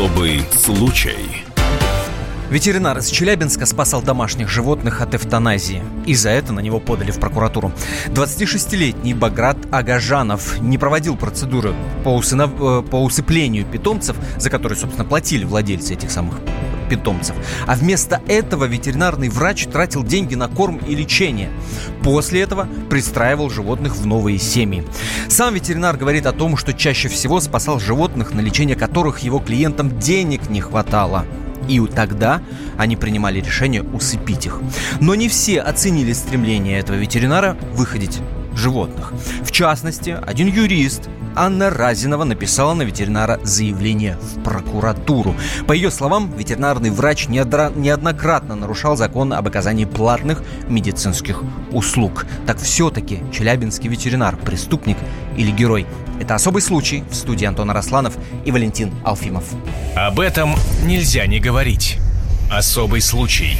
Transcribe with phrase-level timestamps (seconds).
[0.00, 1.44] Особый случай.
[2.48, 5.82] Ветеринар из Челябинска спасал домашних животных от эвтаназии.
[6.06, 7.70] И за это на него подали в прокуратуру.
[8.06, 12.50] 26-летний Баграт Агажанов не проводил процедуры по, усынов...
[12.58, 16.36] Э, по усыплению питомцев, за которые, собственно, платили владельцы этих самых
[16.90, 17.36] питомцев.
[17.66, 21.50] А вместо этого ветеринарный врач тратил деньги на корм и лечение.
[22.02, 24.84] После этого пристраивал животных в новые семьи.
[25.28, 29.98] Сам ветеринар говорит о том, что чаще всего спасал животных, на лечение которых его клиентам
[29.98, 31.24] денег не хватало.
[31.68, 32.42] И тогда
[32.76, 34.60] они принимали решение усыпить их.
[35.00, 38.20] Но не все оценили стремление этого ветеринара выходить
[38.60, 39.12] животных.
[39.42, 45.34] В частности, один юрист Анна Разинова написала на ветеринара заявление в прокуратуру.
[45.66, 51.42] По ее словам, ветеринарный врач неоднократно нарушал закон об оказании платных медицинских
[51.72, 52.26] услуг.
[52.46, 54.98] Так все-таки челябинский ветеринар– преступник
[55.36, 55.86] или герой?
[56.20, 58.14] Это особый случай в студии Антона Росланов
[58.44, 59.44] и Валентин Алфимов.
[59.96, 61.98] Об этом нельзя не говорить.
[62.50, 63.56] Особый случай.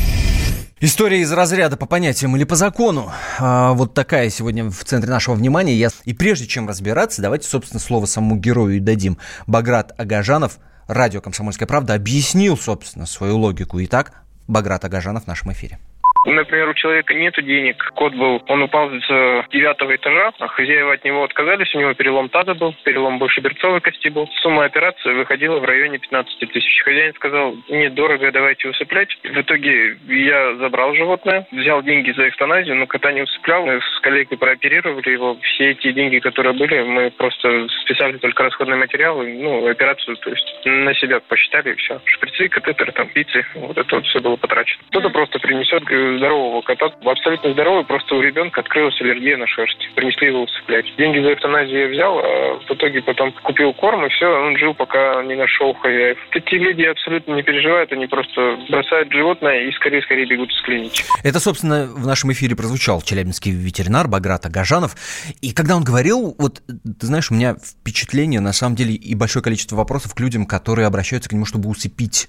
[0.83, 3.13] История из разряда по понятиям или по закону.
[3.39, 5.75] А, вот такая сегодня в центре нашего внимания.
[5.75, 5.91] Я...
[6.07, 9.19] И прежде чем разбираться, давайте, собственно, слово самому герою и дадим.
[9.47, 13.79] Баграт Агажанов, радио «Комсомольская правда», объяснил, собственно, свою логику.
[13.85, 15.79] Итак, Баграт Агажанов в нашем эфире.
[16.27, 21.05] Например, у человека нет денег, кот был, он упал с девятого этажа, а хозяева от
[21.05, 24.29] него отказались, у него перелом таза был, перелом больше берцовой кости был.
[24.43, 26.83] Сумма операции выходила в районе 15 тысяч.
[26.83, 29.17] Хозяин сказал, нет, дорого, давайте усыплять.
[29.25, 33.65] В итоге я забрал животное, взял деньги за эвтаназию, но кота не усыплял.
[33.65, 35.39] Мы с коллегой прооперировали его.
[35.41, 40.61] Все эти деньги, которые были, мы просто списали только расходные материалы, ну, операцию, то есть
[40.65, 42.01] на себя посчитали и все.
[42.05, 44.83] Шприцы, катетеры, там, пиццы, вот это вот все было потрачено.
[44.91, 45.85] Кто-то просто принесет
[46.19, 49.89] здорового кота, абсолютно здоровый, просто у ребенка открылась аллергия на шерсть.
[49.95, 50.87] Принесли его усыплять.
[50.97, 54.75] Деньги за эвтаназию я взял, а в итоге потом купил корм, и все, он жил,
[54.75, 56.19] пока не нашел хозяев.
[56.33, 61.03] Такие люди абсолютно не переживают, они просто бросают животное и скорее-скорее бегут из клиники.
[61.23, 64.97] Это, собственно, в нашем эфире прозвучал челябинский ветеринар Баграт Агажанов.
[65.41, 69.43] И когда он говорил, вот, ты знаешь, у меня впечатление, на самом деле, и большое
[69.43, 72.29] количество вопросов к людям, которые обращаются к нему, чтобы усыпить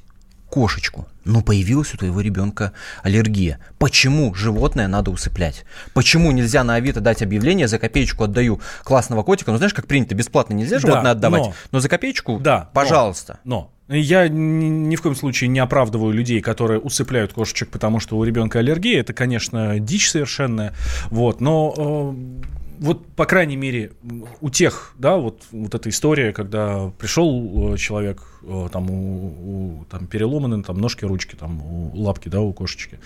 [0.51, 3.59] кошечку, но появилась у твоего ребенка аллергия.
[3.79, 5.65] Почему животное надо усыплять?
[5.93, 9.51] Почему нельзя на Авито дать объявление, за копеечку отдаю классного котика?
[9.51, 13.39] Ну, знаешь, как принято, бесплатно нельзя животное да, отдавать, но, но за копеечку, да, пожалуйста.
[13.43, 13.71] Но, но.
[13.93, 18.59] Я ни в коем случае не оправдываю людей, которые усыпляют кошечек, потому что у ребенка
[18.59, 19.01] аллергия.
[19.01, 20.73] Это, конечно, дичь совершенная.
[21.09, 22.41] Вот, но э,
[22.81, 23.91] вот, по крайней мере,
[24.41, 29.85] у тех, да, вот, вот эта история, когда пришел э, человек, э, там, у, у,
[29.85, 32.99] там, переломаны, там, ножки, ручки, там, у лапки, да, у кошечки,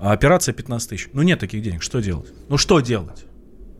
[0.00, 1.08] а операция 15 тысяч.
[1.12, 2.26] Ну, нет таких денег, что делать?
[2.48, 3.24] Ну, что делать?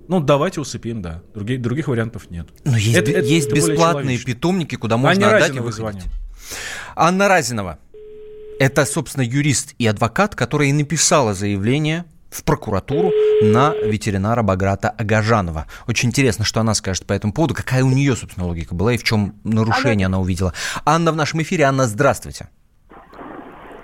[0.06, 1.21] Ну, давайте усыпим, да.
[1.34, 2.47] Других, других вариантов нет.
[2.65, 6.05] Но есть, это, это, есть это бесплатные питомники, куда можно Анне отдать и звоним.
[6.94, 7.81] Анна Разинова.
[8.60, 13.10] Это, собственно, юрист и адвокат, которая и написала заявление в прокуратуру
[13.42, 15.66] на ветеринара Баграта Агажанова.
[15.86, 18.96] Очень интересно, что она скажет по этому поводу, какая у нее, собственно, логика была и
[18.96, 20.54] в чем нарушение она увидела.
[20.84, 21.64] Анна в нашем эфире.
[21.64, 22.48] Анна, здравствуйте.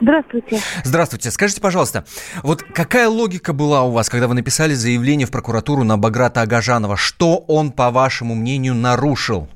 [0.01, 0.59] Здравствуйте.
[0.85, 1.31] Здравствуйте.
[1.31, 2.05] Скажите, пожалуйста,
[2.43, 6.97] вот какая логика была у вас, когда вы написали заявление в прокуратуру на Баграта Агажанова?
[6.97, 9.49] Что он, по вашему мнению, нарушил?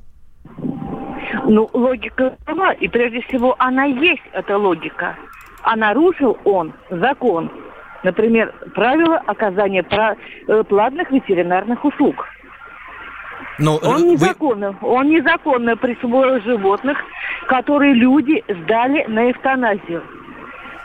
[1.47, 5.15] Ну, логика была, и прежде всего она есть, эта логика.
[5.63, 7.51] А нарушил он закон
[8.03, 9.85] Например, правила оказания
[10.47, 12.27] э, платных ветеринарных услуг.
[13.59, 14.87] Но ну, он незаконно, вы...
[14.87, 16.97] он незаконно присвоил животных,
[17.47, 20.03] которые люди сдали на эвтаназию.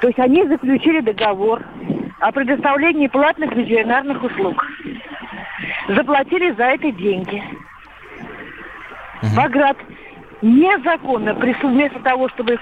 [0.00, 1.62] То есть они заключили договор
[2.20, 4.66] о предоставлении платных ветеринарных услуг.
[5.88, 7.42] Заплатили за это деньги.
[9.22, 9.36] Угу.
[9.36, 9.78] Баграт
[10.42, 11.34] незаконно,
[11.68, 12.58] вместо того, чтобы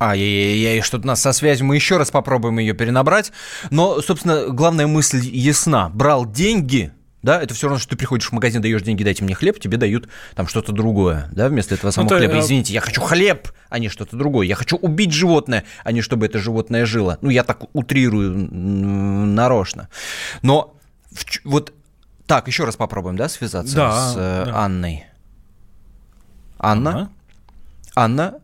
[0.00, 3.32] Ай-яй-яй, что-то у нас со связью, мы еще раз попробуем ее перенабрать.
[3.70, 5.90] Но, собственно, главная мысль ясна.
[5.90, 6.92] Брал деньги,
[7.22, 9.76] да, это все равно, что ты приходишь в магазин, даешь деньги, дайте мне хлеб, тебе
[9.76, 12.32] дают там что-то другое, да, вместо этого самого ну, хлеба.
[12.34, 12.38] Ты...
[12.40, 14.46] Извините, я хочу хлеб, а не что-то другое.
[14.46, 17.18] Я хочу убить животное, а не чтобы это животное жило.
[17.20, 19.90] Ну, я так утрирую нарочно.
[20.40, 20.74] Но
[21.44, 21.74] вот
[22.26, 24.64] так, еще раз попробуем, да, связаться да, с э, да.
[24.64, 25.04] Анной.
[26.58, 26.90] Анна?
[26.90, 27.10] Ага.
[27.96, 28.34] Анна,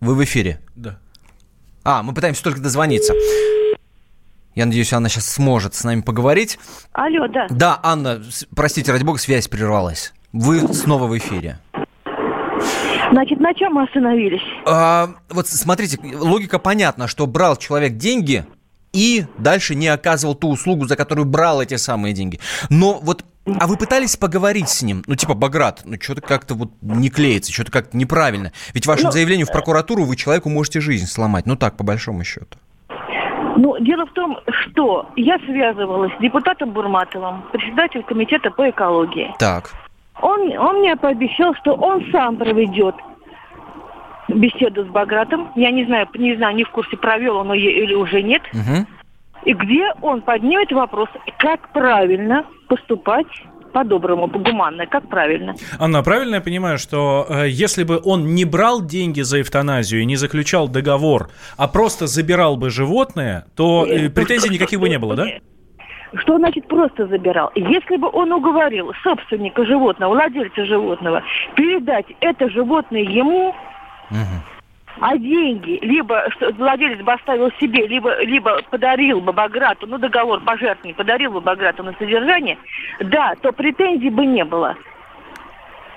[0.00, 0.60] вы в эфире?
[0.74, 0.98] Да.
[1.84, 3.14] А, мы пытаемся только дозвониться.
[4.54, 6.58] Я надеюсь, Анна сейчас сможет с нами поговорить.
[6.92, 7.46] Алло, да.
[7.50, 8.22] Да, Анна,
[8.54, 10.12] простите, ради бога, связь прервалась.
[10.32, 11.58] Вы снова в эфире.
[13.12, 14.42] Значит, на чем мы остановились?
[14.66, 18.44] А, вот смотрите, логика понятна, что брал человек деньги
[18.92, 22.40] и дальше не оказывал ту услугу, за которую брал эти самые деньги.
[22.68, 25.02] Но вот А вы пытались поговорить с ним?
[25.06, 28.52] Ну, типа, Баграт, ну, что-то как-то вот не клеится, что-то как-то неправильно.
[28.74, 31.46] Ведь вашим Ну, заявлением в прокуратуру вы человеку можете жизнь сломать.
[31.46, 32.58] Ну, так, по большому счету.
[33.56, 39.34] Ну, дело в том, что я связывалась с депутатом Бурматовым, председателем комитета по экологии.
[39.38, 39.70] Так.
[40.22, 42.94] Он, он мне пообещал, что он сам проведет
[44.28, 45.50] беседу с Багратом.
[45.56, 48.42] Я не знаю, не знаю, не в курсе, провел он ее или уже нет.
[48.52, 48.86] Мгм.
[49.44, 51.08] И где он поднимет вопрос,
[51.38, 53.26] как правильно поступать
[53.72, 55.54] по-доброму, по-гуманно, как правильно.
[55.78, 60.04] Анна, правильно я понимаю, что э, если бы он не брал деньги за эвтаназию и
[60.04, 64.88] не заключал договор, а просто забирал бы животное, то э, Нет, претензий ну, никаких бы
[64.88, 65.26] не было, да?
[66.14, 67.52] Что значит просто забирал?
[67.54, 71.22] Если бы он уговорил собственника животного, владельца животного,
[71.54, 73.54] передать это животное ему,
[74.10, 74.42] Мгм.
[75.00, 76.24] А деньги либо
[76.56, 81.82] владелец бы оставил себе, либо, либо подарил бы Баграту, ну договор пожертвований, подарил бы Баграту
[81.82, 82.58] на содержание,
[83.00, 84.76] да, то претензий бы не было.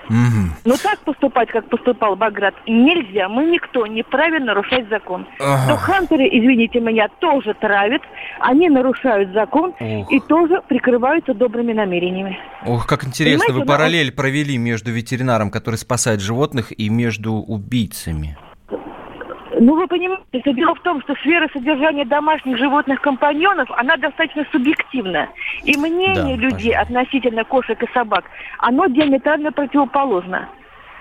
[0.08, 0.52] Мгм.
[0.64, 3.28] Но так поступать, как поступал Баграт, нельзя.
[3.28, 5.26] Мы никто не вправе нарушать закон.
[5.38, 5.64] Ага.
[5.68, 8.02] Но хантеры, извините меня, тоже травят.
[8.38, 10.12] Они нарушают закон Ох.
[10.12, 12.38] и тоже прикрываются добрыми намерениями.
[12.66, 17.32] Ох, как интересно, Понимаете, вы да, параллель провели между ветеринаром, который спасает животных, и между
[17.32, 18.36] убийцами.
[19.64, 24.44] Ну, вы понимаете, что дело в том, что сфера содержания домашних животных компаньонов, она достаточно
[24.52, 25.28] субъективна.
[25.62, 26.98] И мнение Да, людей пожалуй.
[27.00, 28.24] относительно кошек и собак,
[28.58, 30.50] оно диаметрально противоположно.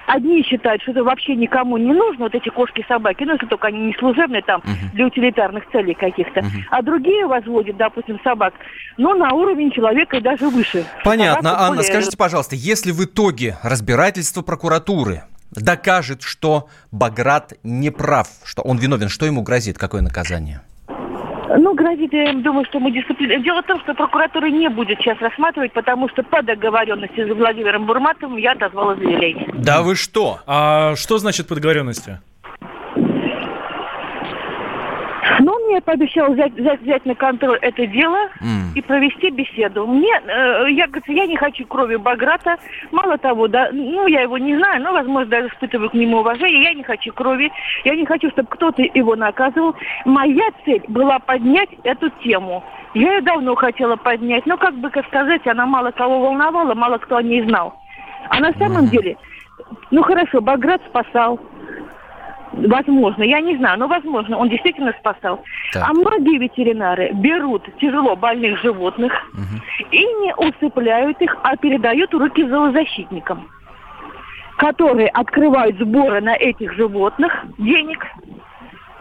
[0.07, 3.47] Одни считают, что это вообще никому не нужно, вот эти кошки и собаки, ну, если
[3.47, 4.91] только они не служебные там, Мгм.
[4.93, 6.41] для утилитарных целей каких-то.
[6.41, 6.65] Мгм.
[6.71, 8.53] А другие возводят, допустим, собак,
[8.97, 10.85] ну, на уровень человека и даже выше.
[11.03, 11.49] Понятно.
[11.49, 15.23] Собака Анна, более- скажите, пожалуйста, если в итоге разбирательство прокуратуры
[15.55, 20.61] докажет, что Баграт не прав, что он виновен, что ему грозит, какое наказание?
[21.55, 23.43] Ну, грозит, я думаю, что мы дисциплин...
[23.43, 27.85] Дело в том, что прокуратура не будет сейчас рассматривать, потому что по договоренности с Владимиром
[27.85, 29.49] Бурматовым я отозвала заявление.
[29.53, 30.39] Да вы что?
[30.47, 32.19] А что значит по договоренности?
[35.39, 38.73] Но он мне пообещал взять, взять, взять на контроль это дело М.
[38.75, 39.87] и провести беседу.
[39.87, 42.57] Мне, э, я, говорю, я не хочу крови Баграта.
[42.91, 46.63] Мало того, да, ну, я его не знаю, но, возможно, даже испытываю к нему уважение.
[46.63, 47.51] Я не хочу крови.
[47.83, 49.75] Я не хочу, чтобы кто-то его наказывал.
[50.05, 52.63] Моя цель была поднять эту тему.
[52.93, 57.17] Я ее давно хотела поднять, но, как бы сказать, она мало кого волновала, мало кто
[57.17, 57.73] о ней знал.
[58.29, 59.17] А на самом деле,
[59.91, 61.39] ну хорошо, Баграт спасал.
[62.53, 65.43] Возможно, я не знаю, но возможно, он действительно спасал.
[65.73, 65.89] Так.
[65.89, 69.11] А многие ветеринары берут тяжело больных животных
[69.91, 73.49] и не усыпляют их, а передают в руки зоозащитникам,
[74.57, 78.05] которые открывают сборы на этих животных денег.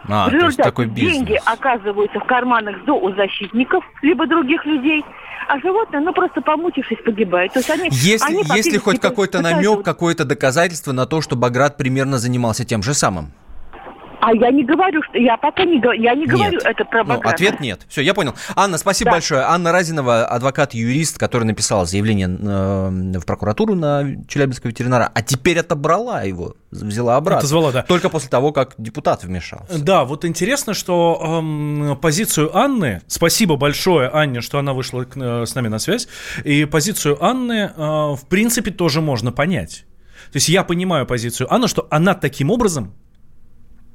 [0.09, 1.43] А, в то есть такой деньги бизнес.
[1.45, 5.05] оказываются в карманах зоозащитников, либо других людей,
[5.47, 7.53] а животные, ну просто помучившись, погибают.
[7.53, 11.35] То есть они, Если, они если фактически хоть какой-то намек, какое-то доказательство на то, что
[11.35, 13.31] Баграт примерно занимался тем же самым?
[14.25, 16.63] А я не говорю, что я пока не, го- я не говорю Нет.
[16.63, 17.35] это про Ну, Баграта.
[17.35, 17.81] ответ нет.
[17.89, 18.33] Все, я понял.
[18.55, 19.15] Анна, спасибо Да.
[19.15, 19.41] большое.
[19.41, 26.21] Анна Разинова, адвокат-юрист, который написала заявление э, в прокуратуру на Челябинского ветеринара, а теперь отобрала
[26.23, 27.39] его, взяла обратно.
[27.39, 27.83] Отозвала, да.
[27.83, 29.83] Только после того, как депутат вмешался.
[29.83, 35.45] Да, вот интересно, что эм, позицию Анны, спасибо большое Анне, что она вышла к- э,
[35.45, 36.07] с нами на связь,
[36.45, 39.85] и позицию Анны, э, в принципе, тоже можно понять.
[40.31, 42.93] То есть я понимаю позицию Анны, что она таким образом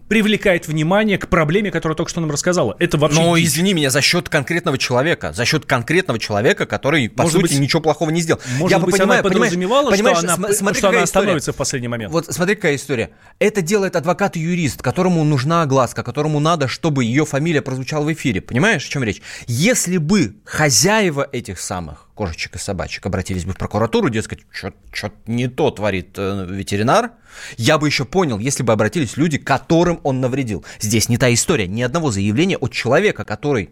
[0.08, 2.74] привлекает внимание к проблеме, которую только что нам рассказала.
[2.78, 3.20] Это вообще...
[3.20, 7.52] Но, извини меня, за счет конкретного человека, за счет конкретного человека, который, по Может сути,
[7.52, 8.40] быть- ничего плохого не сделал.
[8.58, 11.20] Может я быть, понимаю, она подразумевала, понимаешь, что она, см- смотри, что она какая история.
[11.22, 12.12] остановится в последний момент.
[12.12, 13.10] Вот смотри, какая история.
[13.38, 18.12] Это делает адвокат и юрист, которому нужна огласка, которому надо, чтобы ее фамилия прозвучала в
[18.12, 18.40] эфире.
[18.40, 19.20] Понимаешь, о чем речь?
[19.46, 25.48] Если бы хозяева этих самых кошечек и собачек обратились бы в прокуратуру, дескать, что-то не
[25.48, 27.10] то творит э, ветеринар,
[27.56, 30.64] я бы еще понял, если бы обратились люди, которым он навредил.
[30.80, 33.70] Здесь не та история, ни одного заявления от человека, который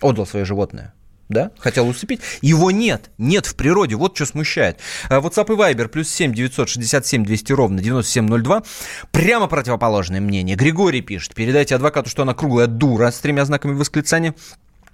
[0.00, 0.94] отдал свое животное.
[1.30, 2.20] Да, хотел усыпить.
[2.42, 3.10] Его нет.
[3.16, 3.94] Нет в природе.
[3.94, 4.80] Вот что смущает.
[5.08, 8.64] А, WhatsApp и Viber плюс 7 967 200 ровно 9702.
[9.12, 10.56] Прямо противоположное мнение.
[10.56, 11.36] Григорий пишет.
[11.36, 14.34] Передайте адвокату, что она круглая дура с тремя знаками восклицания.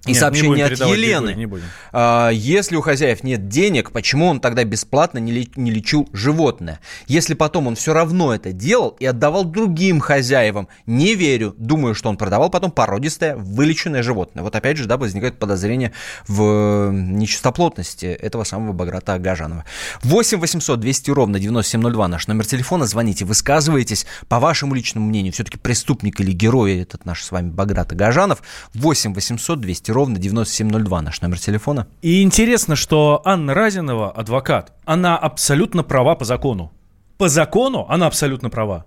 [0.06, 1.34] И Нет, не сообщение будем от Елены.
[1.34, 1.64] Не будем.
[1.92, 6.80] А, Если у хозяев нет денег, почему он тогда бесплатно не, ле- не лечил животное?
[7.08, 11.54] Если потом он все равно это делал и отдавал другим хозяевам, не верю.
[11.58, 14.42] Думаю, что он продавал потом породистое, вылеченное животное.
[14.44, 15.92] Вот опять же, да, возникает подозрение
[16.28, 19.64] в нечистоплотности этого самого Баграта Агажанова.
[20.02, 22.86] 8 800 200 ровно 9702 наш номер телефона.
[22.86, 24.06] Звоните, высказывайтесь.
[24.28, 28.42] По вашему личному мнению, все-таки преступник или герой этот наш с вами Баграт Агажанов.
[28.75, 31.87] 8 800 200 ровно ровно 9702 наш номер телефона.
[32.03, 36.73] И интересно, что Анна Разинова, адвокат, она абсолютно права по закону.
[37.19, 38.85] По закону она абсолютно права.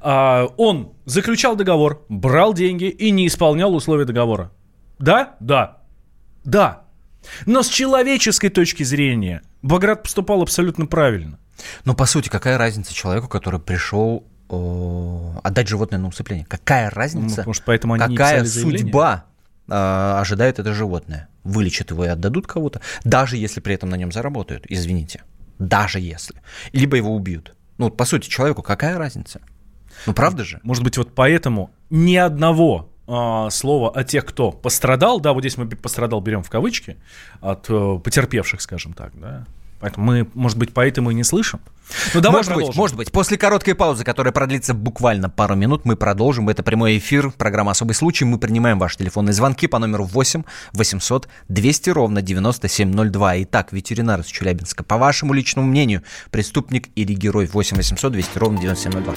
[0.00, 4.50] А, он заключал договор, брал деньги и не исполнял условия договора.
[4.98, 5.34] Да?
[5.40, 5.78] Да.
[6.44, 6.82] Да.
[7.46, 11.38] Но с человеческой точки зрения Баграт поступал абсолютно правильно.
[11.84, 16.46] Но по сути, какая разница человеку, который пришел э, отдать животное на усыпление?
[16.46, 17.40] Какая разница?
[17.40, 19.24] Ну, может, поэтому они какая судьба
[19.70, 21.28] ожидает это животное?
[21.44, 25.22] Вылечат его и отдадут кого-то, даже если при этом на нем заработают, извините.
[25.58, 26.42] Даже если.
[26.72, 27.54] Либо его убьют.
[27.78, 29.40] Ну, по сути, человеку какая разница?
[30.06, 30.60] Ну, правда же?
[30.62, 35.56] Может быть, вот поэтому ни одного а, слова о тех, кто пострадал, да, вот здесь
[35.56, 36.96] мы пострадал берем в кавычки,
[37.40, 39.46] от э, потерпевших, скажем так, да,
[39.80, 41.60] Поэтому мы, может быть, поэтому и не слышим.
[42.14, 42.68] Ну, давай может продолжим.
[42.68, 43.12] быть, может быть.
[43.12, 46.48] После короткой паузы, которая продлится буквально пару минут, мы продолжим.
[46.48, 48.24] Это прямой эфир, программа «Особый случай».
[48.24, 50.42] Мы принимаем ваши телефонные звонки по номеру 8
[50.72, 53.42] 800 200 ровно 9702.
[53.42, 54.84] Итак, ветеринар из Челябинска.
[54.84, 57.46] По вашему личному мнению, преступник или герой?
[57.46, 59.14] 8 800 200 ровно 9702.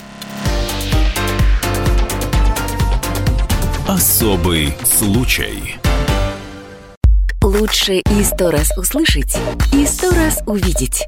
[3.88, 5.76] Особый случай.
[7.44, 9.38] Лучше и сто раз услышать,
[9.74, 11.08] и сто раз увидеть.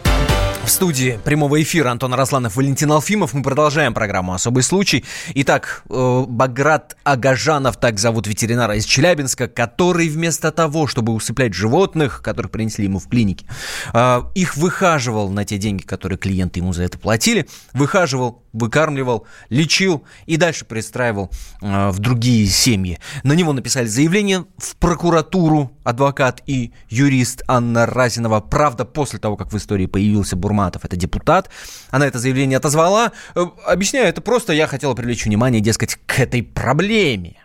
[0.71, 3.33] студии прямого эфира Антон Росланов, Валентин Алфимов.
[3.33, 5.05] Мы продолжаем программу «Особый случай».
[5.35, 12.21] Итак, э, Баграт Агажанов, так зовут ветеринара из Челябинска, который вместо того, чтобы усыплять животных,
[12.23, 13.45] которых принесли ему в клинике,
[13.93, 20.03] э, их выхаживал на те деньги, которые клиенты ему за это платили, выхаживал, выкармливал, лечил
[20.25, 21.29] и дальше пристраивал
[21.61, 22.99] э, в другие семьи.
[23.23, 28.39] На него написали заявление в прокуратуру адвокат и юрист Анна Разинова.
[28.39, 31.49] Правда, после того, как в истории появился Бурман Нурматов, это депутат.
[31.89, 33.11] Она это заявление отозвала.
[33.35, 37.37] Э, объясняю, это просто я хотела привлечь внимание, дескать, к этой проблеме.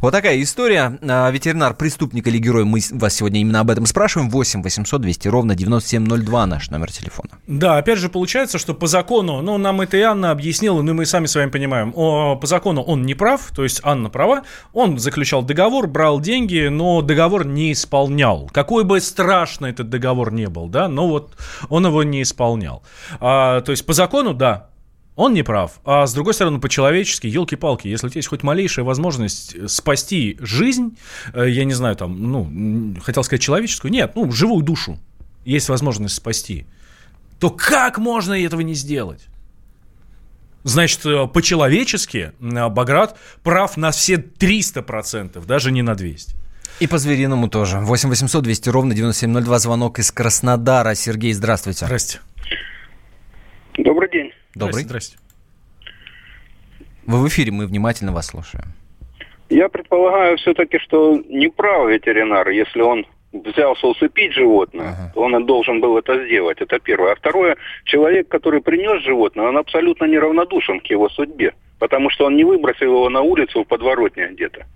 [0.00, 0.98] Вот такая история.
[1.02, 4.30] А, ветеринар, преступник или герой, мы вас сегодня именно об этом спрашиваем.
[4.30, 7.30] 8 800 200 ровно 9702 наш номер телефона.
[7.46, 11.06] Да, опять же получается, что по закону, ну, нам это и Анна объяснила, ну, мы
[11.06, 14.98] сами с вами понимаем, о, по закону он не прав, то есть Анна права, он
[14.98, 18.48] заключал договор, брал деньги, но договор не исполнял.
[18.52, 21.36] Какой бы страшный этот договор не был, да, но вот
[21.68, 22.82] он его не исполнял.
[23.20, 24.68] А, то есть по закону, да,
[25.16, 25.80] он не прав.
[25.84, 30.36] А с другой стороны, по-человечески, елки-палки, если у тебя есть хоть малейшая возможность э, спасти
[30.40, 30.96] жизнь,
[31.32, 34.98] э, я не знаю, там, ну, хотел сказать человеческую, нет, ну, живую душу,
[35.44, 36.66] есть возможность спасти,
[37.38, 39.26] то как можно этого не сделать?
[40.64, 46.34] Значит, э, по-человечески Баграт прав на все 300%, даже не на 200.
[46.80, 47.78] И по звериному тоже.
[47.78, 49.58] 8 800 200 ровно 9702.
[49.60, 50.94] Звонок из Краснодара.
[50.96, 51.86] Сергей, здравствуйте.
[51.86, 52.18] Здрасте.
[53.78, 54.32] Добрый день.
[54.54, 54.84] Добрый.
[54.84, 55.16] Здрасте.
[57.06, 58.64] Вы в эфире, мы внимательно вас слушаем.
[59.50, 65.12] Я предполагаю все-таки, что не прав ветеринар, если он взялся усыпить животное, ага.
[65.14, 66.60] то он должен был это сделать.
[66.60, 67.12] Это первое.
[67.12, 72.36] А второе, человек, который принес животное, он абсолютно неравнодушен к его судьбе, потому что он
[72.36, 74.66] не выбросил его на улицу в подворотне где-то.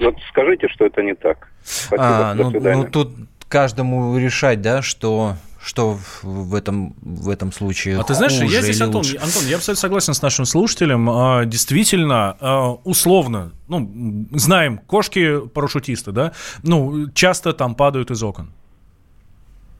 [0.00, 1.48] Вот скажите, что это не так.
[1.64, 2.30] Спасибо.
[2.30, 3.08] А, ну, ну тут
[3.48, 5.34] каждому решать, да, что
[5.64, 9.80] что в этом, в этом случае А ты знаешь, я здесь, Антон, Антон, я абсолютно
[9.80, 11.08] согласен с нашим слушателем.
[11.08, 18.52] А, действительно, а, условно, ну, знаем, кошки парашютисты, да, ну, часто там падают из окон.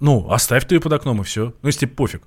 [0.01, 1.53] Ну, оставь ты ее под окном, и все.
[1.63, 2.23] Ну, если пофиг.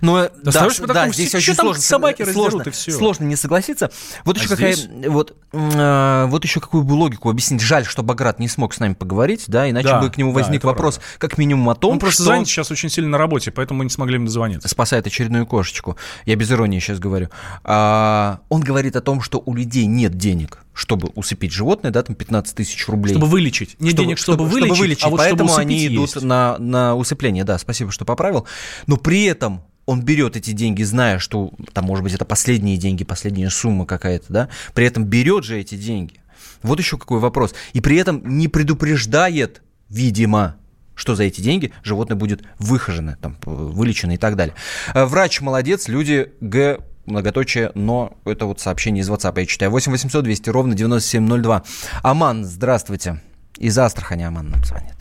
[0.00, 2.92] Но да, да, здесь очень сложно, собаки сложно, и все.
[2.92, 3.90] сложно не согласиться.
[4.24, 4.82] Вот а еще здесь?
[4.82, 7.60] какая, вот, э, вот еще какую бы логику объяснить.
[7.60, 10.62] Жаль, что Баграт не смог с нами поговорить, да, иначе да, бы к нему возник
[10.62, 11.18] да, вопрос, правда.
[11.18, 13.84] как минимум о том, Он просто что занят сейчас очень сильно на работе, поэтому мы
[13.84, 14.68] не смогли ему дозвониться.
[14.68, 15.96] Спасает очередную кошечку.
[16.26, 17.28] Я без иронии сейчас говорю.
[17.64, 22.16] А, он говорит о том, что у людей нет денег чтобы усыпить животное, да, там
[22.16, 23.12] 15 тысяч рублей.
[23.12, 23.78] Чтобы вылечить.
[23.80, 26.22] Не чтобы, денег, чтобы, чтобы вылечить, чтобы вылечить, а вот поэтому чтобы они идут есть.
[26.22, 28.46] на, на усыпление, да, спасибо, что поправил.
[28.86, 33.04] Но при этом он берет эти деньги, зная, что там, может быть, это последние деньги,
[33.04, 36.14] последняя сумма какая-то, да, при этом берет же эти деньги.
[36.62, 37.54] Вот еще какой вопрос.
[37.72, 40.56] И при этом не предупреждает, видимо,
[40.94, 44.54] что за эти деньги животное будет выхожено, там, вылечено и так далее.
[44.94, 49.70] Э, врач молодец, люди Г многоточие, но это вот сообщение из WhatsApp я читаю.
[49.70, 51.62] 8 800 200 ровно 9702.
[52.02, 53.20] Аман, здравствуйте.
[53.58, 54.94] Из Астрахани Аман нам звонит.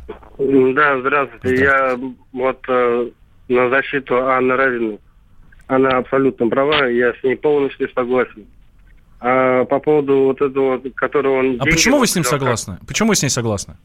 [0.76, 1.58] Да, здравствуйте.
[1.58, 1.64] здравствуйте.
[1.64, 2.00] Я
[2.34, 3.10] вот э,
[3.48, 5.00] на защиту Анны Равины
[5.72, 8.46] она абсолютно права, я с ней полностью согласен.
[9.22, 11.58] А по поводу вот этого, которого он...
[11.62, 12.78] А почему вы с ним согласны?
[12.86, 13.76] Почему вы с ней согласны?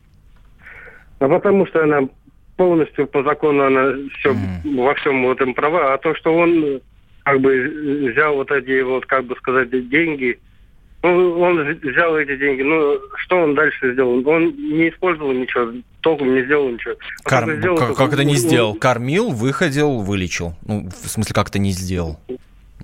[1.20, 2.08] А потому что она
[2.56, 4.82] полностью по закону она все mm.
[4.82, 6.80] во всем вот этом права, а то, что он
[7.26, 10.38] как бы взял вот эти вот, как бы сказать, деньги,
[11.02, 14.22] ну, он взял эти деньги, ну, что он дальше сделал?
[14.28, 16.94] Он не использовал ничего, толком не сделал ничего.
[17.24, 17.52] Кор...
[17.52, 18.76] Сделал, как, как это не сделал?
[18.76, 20.54] Кормил, выходил, вылечил.
[20.64, 22.20] Ну, в смысле, как это не сделал?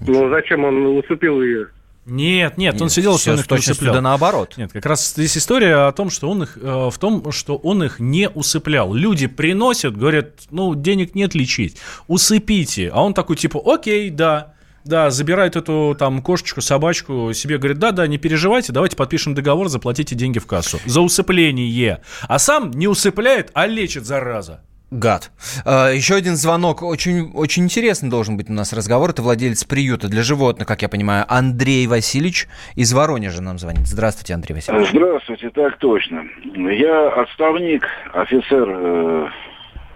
[0.00, 1.68] Ну, зачем он усыпил ее?
[2.04, 3.94] Нет, нет, нет, он сидел, что он их точно усыплял.
[3.94, 4.54] Да наоборот.
[4.56, 7.84] Нет, как раз здесь история о том, что он их, э, в том, что он
[7.84, 8.92] их не усыплял.
[8.92, 11.76] Люди приносят, говорят, ну, денег нет лечить,
[12.08, 12.90] усыпите.
[12.92, 14.54] А он такой, типа, окей, да,
[14.84, 20.16] да, забирает эту там кошечку, собачку, себе говорит, да-да, не переживайте, давайте подпишем договор, заплатите
[20.16, 20.80] деньги в кассу.
[20.84, 22.02] За усыпление.
[22.22, 24.62] А сам не усыпляет, а лечит, зараза.
[24.92, 25.30] Гад.
[25.64, 26.82] А, еще один звонок.
[26.82, 29.08] Очень, очень интересный должен быть у нас разговор.
[29.08, 33.86] Это владелец приюта для животных, как я понимаю, Андрей Васильевич из Воронежа нам звонит.
[33.86, 34.90] Здравствуйте, Андрей Васильевич.
[34.90, 36.24] Здравствуйте, так точно.
[36.54, 39.28] Я отставник, офицер э,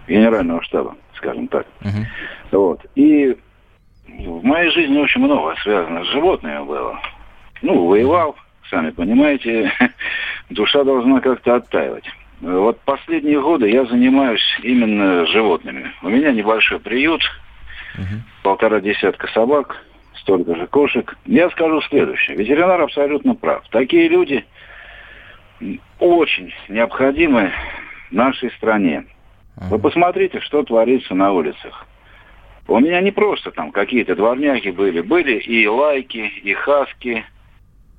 [0.07, 1.67] генерального штаба, скажем так.
[1.81, 2.59] Угу.
[2.59, 2.81] Вот.
[2.95, 3.37] И
[4.07, 6.99] в моей жизни очень много связано с животными было.
[7.61, 8.35] Ну, воевал,
[8.71, 9.71] сами понимаете,
[10.49, 12.05] душа должна как-то оттаивать.
[12.41, 15.91] Вот последние годы я занимаюсь именно животными.
[16.03, 17.21] У меня небольшой приют,
[17.95, 18.21] угу.
[18.43, 19.83] полтора десятка собак,
[20.15, 21.17] столько же кошек.
[21.25, 22.37] Я скажу следующее.
[22.37, 23.63] Ветеринар абсолютно прав.
[23.69, 24.45] Такие люди
[25.99, 27.51] очень необходимы
[28.11, 29.05] нашей стране.
[29.55, 31.87] Вы посмотрите, что творится на улицах.
[32.67, 35.01] У меня не просто там какие-то дворняги были.
[35.01, 37.25] Были и лайки, и хаски,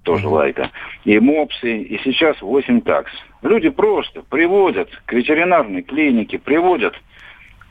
[0.05, 0.71] тоже лайка,
[1.05, 3.13] и мопсы, и сейчас 8 такс.
[3.43, 6.95] Люди просто приводят к ветеринарной клинике, приводят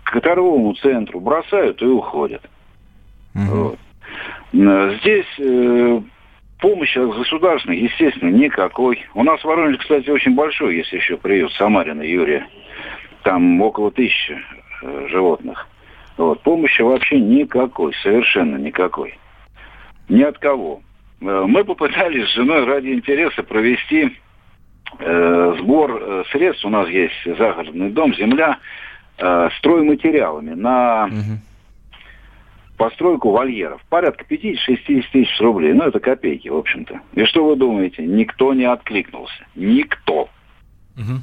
[0.04, 2.42] к торговому центру, бросают и уходят.
[3.36, 3.44] Угу.
[3.44, 3.80] Вот.
[4.54, 6.02] Здесь э,
[6.60, 9.06] помощи государственной, естественно, никакой.
[9.14, 12.48] У нас в Воронеже, кстати, очень большой, есть еще приют Самарина Юрия.
[13.24, 14.38] Там около тысячи
[14.82, 15.68] э, животных.
[16.16, 16.42] Вот.
[16.44, 19.18] Помощи вообще никакой, совершенно никакой.
[20.08, 20.82] Ни от кого.
[21.20, 24.18] Э, мы попытались с женой ради интереса провести
[25.00, 26.66] сбор э, средств.
[26.66, 28.60] У нас есть загородный дом, земля,
[29.18, 31.40] э, стройматериалами на угу.
[32.78, 33.82] постройку вольеров.
[33.90, 35.74] Порядка 50-60 тысяч рублей.
[35.74, 37.02] Ну, это копейки, в общем-то.
[37.14, 38.06] И что вы думаете?
[38.06, 39.46] Никто не откликнулся.
[39.56, 40.30] Никто.
[40.98, 41.22] Угу.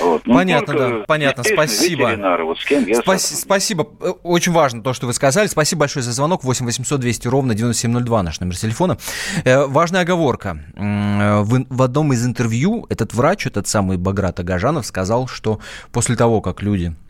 [0.00, 0.26] Вот.
[0.26, 2.16] Ну, понятно, да, понятно, спасибо.
[2.44, 3.82] Вот с кем я Спас- спасибо,
[4.22, 5.46] очень важно то, что вы сказали.
[5.46, 6.44] Спасибо большое за звонок.
[6.44, 8.98] 8 800 200 ровно 9702 наш номер телефона.
[9.44, 10.58] Э, важная оговорка.
[10.74, 15.60] В, в одном из интервью этот врач, этот самый Баграт Агажанов, сказал, что
[15.92, 16.94] после того, как люди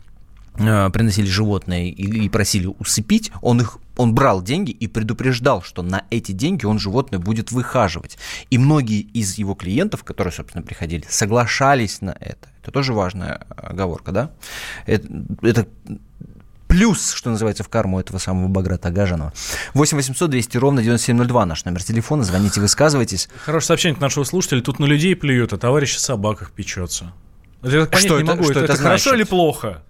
[0.55, 6.31] приносили животные и, просили усыпить, он их он брал деньги и предупреждал, что на эти
[6.31, 8.17] деньги он животное будет выхаживать.
[8.49, 12.49] И многие из его клиентов, которые, собственно, приходили, соглашались на это.
[12.61, 14.31] Это тоже важная оговорка, да?
[14.85, 15.07] Это,
[15.41, 15.67] это
[16.67, 19.33] плюс, что называется, в карму этого самого Баграта Агажанова.
[19.73, 22.23] 8 800 200 ровно 9702 наш номер телефона.
[22.23, 23.29] Звоните, высказывайтесь.
[23.43, 24.61] Хорошее сообщение к нашему слушателю.
[24.61, 27.13] Тут на людей плюют, а товарищи собаках печется.
[27.61, 29.83] Я понять что не это, могу, что это, это, это хорошо или плохо?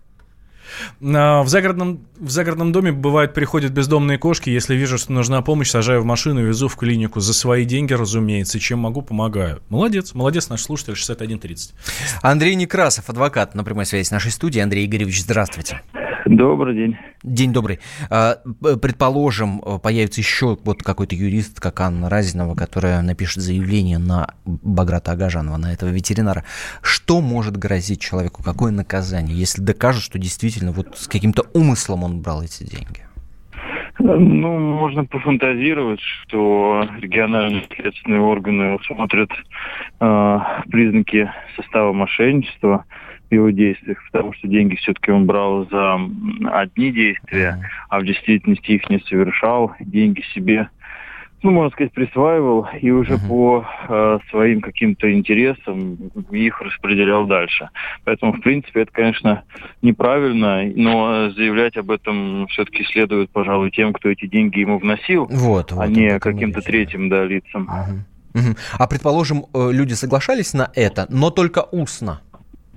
[0.99, 4.49] В загородном, в загородном доме, бывает, приходят бездомные кошки.
[4.49, 7.19] Если вижу, что нужна помощь, сажаю в машину, везу в клинику.
[7.19, 8.59] За свои деньги, разумеется.
[8.59, 9.61] Чем могу, помогаю.
[9.69, 11.73] Молодец, молодец наш слушатель 6130.
[12.21, 14.63] Андрей Некрасов, адвокат на прямой связи с нашей студией.
[14.63, 15.81] Андрей Игоревич, здравствуйте.
[16.25, 16.97] Добрый день.
[17.23, 17.79] День добрый.
[18.09, 18.35] А,
[18.81, 25.57] предположим, появится еще вот какой-то юрист, как Анна Разинова, которая напишет заявление на Баграта Агажанова,
[25.57, 26.43] на этого ветеринара.
[26.81, 28.43] Что может грозить человеку?
[28.43, 33.05] Какое наказание, если докажут, что действительно вот с каким-то умыслом он брал эти деньги?
[33.99, 39.29] Ну, можно пофантазировать, что региональные следственные органы смотрят
[39.99, 40.39] э,
[40.71, 42.85] признаки состава мошенничества,
[43.35, 45.99] его действиях, потому что деньги все-таки он брал за
[46.51, 50.69] одни действия, а в действительности их не совершал, деньги себе,
[51.43, 53.27] ну, можно сказать, присваивал и уже uh-huh.
[53.27, 55.97] по э, своим каким-то интересам
[56.29, 57.69] их распределял дальше.
[58.03, 59.43] Поэтому, в принципе, это, конечно,
[59.81, 65.71] неправильно, но заявлять об этом все-таки следует, пожалуй, тем, кто эти деньги ему вносил, вот,
[65.71, 67.67] вот, а не каким-то третьим да, лицам.
[67.67, 68.39] Uh-huh.
[68.39, 68.57] Uh-huh.
[68.77, 72.21] А предположим, э, люди соглашались на это, но только устно.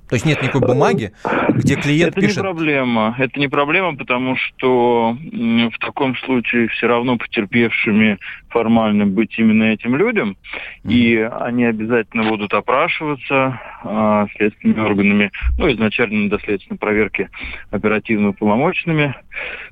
[0.08, 1.12] То есть нет никакой бумаги,
[1.54, 2.38] где клиент это пишет...
[2.38, 3.14] Это не проблема.
[3.18, 8.18] Это не проблема, потому что в таком случае все равно потерпевшими
[8.54, 10.36] формально быть именно этим людям,
[10.84, 10.92] mm-hmm.
[10.92, 17.30] и они обязательно будут опрашиваться э, следственными органами, ну, изначально до следственной проверки
[17.72, 19.16] оперативно-полномочными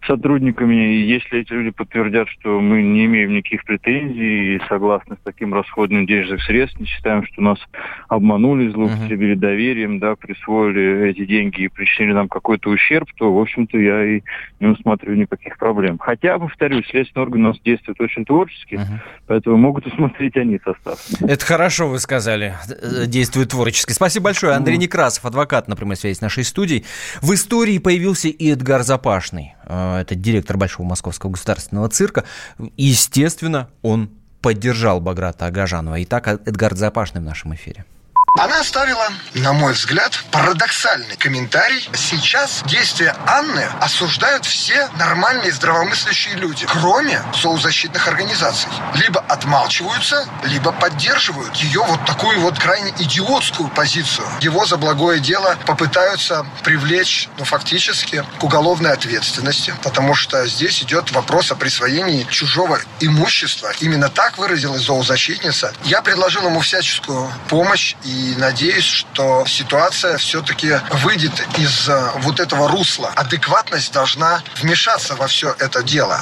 [0.05, 0.97] сотрудниками.
[0.97, 5.55] И если эти люди подтвердят, что мы не имеем никаких претензий и согласны с таким
[5.55, 7.59] расходом денежных средств, не считаем, что нас
[8.09, 9.39] обманули, злоупотребили mm-hmm.
[9.39, 14.23] доверием, да, присвоили эти деньги и причинили нам какой-то ущерб, то, в общем-то, я и
[14.61, 15.99] не усматриваю никаких проблем.
[15.99, 19.01] Хотя, повторюсь, следственный орган у нас действует очень творчески, uh-huh.
[19.27, 20.99] поэтому могут усмотреть они состав.
[21.21, 22.55] Это хорошо вы сказали.
[23.07, 23.93] Действует творчески.
[23.93, 24.55] Спасибо большое.
[24.55, 26.85] Андрей Некрасов, адвокат на прямой связи с нашей студией.
[27.21, 29.55] В истории появился и Эдгар Запашный.
[29.67, 32.25] Э, это директор Большого Московского государственного цирка.
[32.77, 36.03] Естественно, он поддержал Баграта Агажанова.
[36.03, 37.85] Итак, Эдгар Запашный в нашем эфире.
[38.39, 41.87] Она оставила, на мой взгляд, парадоксальный комментарий.
[41.95, 48.71] Сейчас действия Анны осуждают все нормальные здравомыслящие люди, кроме зоозащитных организаций.
[48.95, 54.27] Либо отмалчиваются, либо поддерживают ее вот такую вот крайне идиотскую позицию.
[54.41, 61.13] Его за благое дело попытаются привлечь, ну, фактически, к уголовной ответственности, потому что здесь идет
[61.13, 63.73] вопрос о присвоении чужого имущества.
[63.81, 65.75] Именно так выразилась зоозащитница.
[65.85, 70.69] Я предложил ему всяческую помощь и и надеюсь, что ситуация все-таки
[71.05, 73.11] выйдет из э, вот этого русла.
[73.17, 76.21] Адекватность должна вмешаться во все это дело.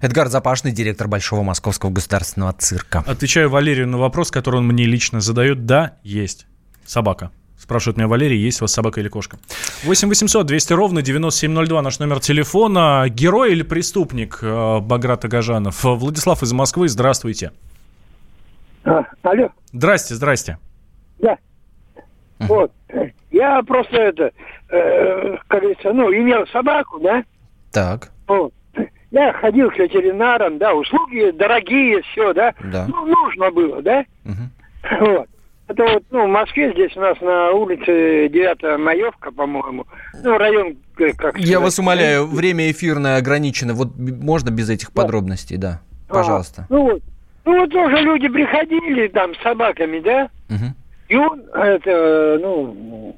[0.00, 3.04] Эдгар Запашный, директор Большого Московского государственного цирка.
[3.06, 5.66] Отвечаю Валерию на вопрос, который он мне лично задает.
[5.66, 6.46] Да, есть.
[6.84, 7.30] Собака.
[7.58, 9.38] Спрашивает меня Валерий, есть у вас собака или кошка.
[9.84, 13.06] 8 800 200 ровно 9702 наш номер телефона.
[13.08, 15.82] Герой или преступник э, Баграт Агажанов?
[15.82, 17.52] Владислав из Москвы, здравствуйте.
[18.84, 19.50] А, алло.
[19.72, 20.58] Здрасте, здрасте.
[21.18, 21.38] Да.
[22.40, 22.72] Вот.
[23.30, 24.32] Я просто это,
[24.70, 27.24] э, как говорится, ну, имел собаку, да?
[27.72, 28.10] Так.
[28.26, 28.52] Вот.
[29.10, 32.54] Я ходил к ветеринарам, да, услуги дорогие, все, да?
[32.64, 32.86] Да.
[32.88, 34.04] Ну, нужно было, да?
[34.24, 35.06] Угу.
[35.06, 35.28] Вот.
[35.68, 39.86] Это вот, ну, в Москве здесь у нас на улице 9 Маевка, по-моему,
[40.22, 40.76] ну, район
[41.16, 45.02] как Я вас умоляю, время эфирное ограничено, вот можно без этих да.
[45.02, 46.62] подробностей, да, а, пожалуйста.
[46.62, 47.02] А, ну, вот,
[47.44, 50.30] ну, вот тоже люди приходили там с собаками, да?
[50.48, 50.74] Угу.
[51.08, 53.16] И он, это, ну,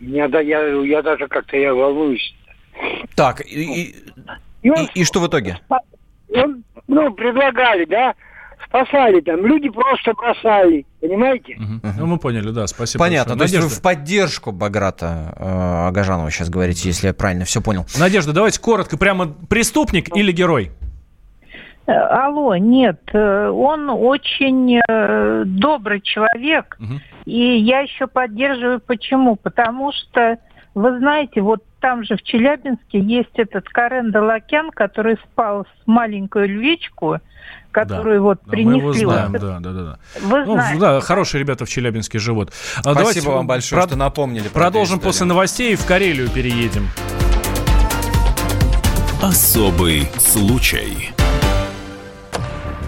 [0.00, 2.34] я, я, я даже как-то я волнуюсь.
[3.14, 3.94] Так, и,
[4.62, 5.58] и, он, и, и что в итоге?
[6.34, 8.14] Он, ну, предлагали, да,
[8.66, 11.56] спасали там, люди просто бросали, понимаете?
[11.56, 11.92] Угу.
[11.98, 13.04] Ну, мы поняли, да, спасибо.
[13.04, 13.60] Понятно, большое.
[13.60, 17.86] то есть вы в поддержку Баграта э, Агажанова сейчас говорите, если я правильно все понял.
[17.98, 20.72] Надежда, давайте коротко, прямо преступник или герой?
[21.90, 27.00] Алло, нет, э, он очень э, добрый человек, угу.
[27.24, 28.80] и я еще поддерживаю.
[28.80, 29.36] Почему?
[29.36, 30.38] Потому что,
[30.74, 36.46] вы знаете, вот там же в Челябинске есть этот Карен Далакян, который спал с маленькой
[36.46, 37.18] львичку,
[37.72, 38.22] которую да.
[38.22, 38.72] вот принесли.
[38.72, 39.40] Мы его знаем, вот.
[39.40, 39.98] да, да, да.
[40.22, 40.80] Вы ну, знаете.
[40.80, 42.50] Да, хорошие ребята в Челябинске живут.
[42.50, 43.90] А Спасибо Давайте вам большое, прод...
[43.90, 44.48] что напомнили.
[44.48, 46.88] Продолжим после новостей и в Карелию переедем.
[49.22, 51.10] Особый случай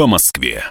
[0.00, 0.64] по Москве.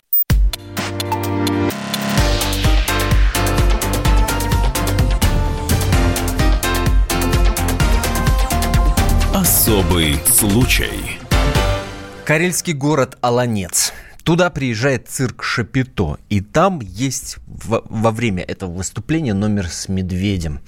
[9.31, 11.19] Особый случай.
[12.25, 13.93] Карельский город Аланец.
[14.23, 20.59] Туда приезжает цирк Шапито, и там есть во, во время этого выступления номер с медведем.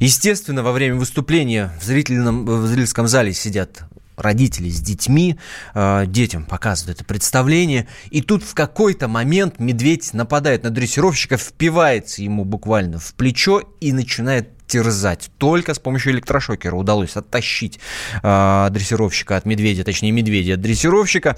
[0.00, 3.84] Естественно, во время выступления в, зрительном, в зрительском зале сидят
[4.18, 5.38] родители с детьми,
[5.74, 12.22] э, детям показывают это представление, и тут в какой-то момент медведь нападает на дрессировщика, впивается
[12.22, 15.30] ему буквально в плечо и начинает терзать.
[15.38, 17.80] Только с помощью электрошокера удалось оттащить
[18.22, 21.36] э, дрессировщика от медведя, точнее медведя от дрессировщика.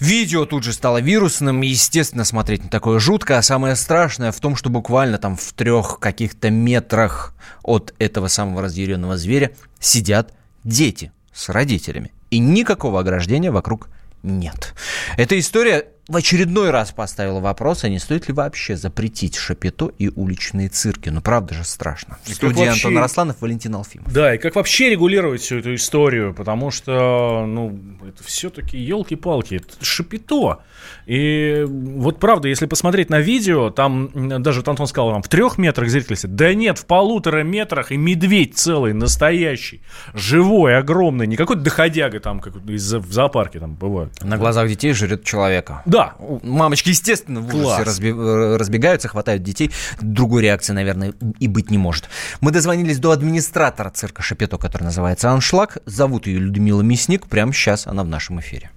[0.00, 4.56] Видео тут же стало вирусным, естественно, смотреть на такое жутко, а самое страшное в том,
[4.56, 10.32] что буквально там в трех каких-то метрах от этого самого разъяренного зверя сидят
[10.64, 12.12] дети с родителями.
[12.30, 13.88] И никакого ограждения вокруг
[14.22, 14.74] нет.
[15.16, 20.08] Эта история в очередной раз поставила вопрос, а не стоит ли вообще запретить шапито и
[20.08, 21.08] уличные цирки.
[21.08, 22.18] Ну, правда же страшно.
[22.24, 22.88] В студии вообще...
[22.88, 24.12] Антон Росланов, Валентин Алфимов.
[24.12, 29.84] Да, и как вообще регулировать всю эту историю, потому что, ну, это все-таки елки-палки, это
[29.84, 30.58] шапито.
[31.06, 35.90] И вот правда, если посмотреть на видео, там даже Антон сказал, вам в трех метрах
[35.90, 36.34] зрители сидят.
[36.34, 39.80] Да нет, в полутора метрах и медведь целый, настоящий,
[40.12, 44.24] живой, огромный, не какой-то доходяга там, как в зоопарке там бывают.
[44.24, 45.82] На глазах детей жрет человека.
[45.86, 45.99] Да.
[46.42, 49.70] Мамочки, естественно, в ужасе разби- разбегаются, хватают детей.
[50.00, 52.08] Другой реакции, наверное, и быть не может.
[52.40, 55.78] Мы дозвонились до администратора цирка Шапето, который называется Аншлаг.
[55.86, 57.26] Зовут ее Людмила Мясник.
[57.26, 58.70] Прямо сейчас она в нашем эфире